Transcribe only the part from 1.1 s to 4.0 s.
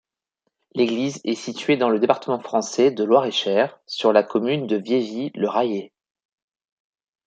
est située dans le département français de Loir-et-Cher,